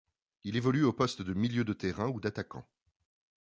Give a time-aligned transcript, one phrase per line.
[0.45, 2.65] Il évolue au poste de milieu de terrain ou d'attaquant.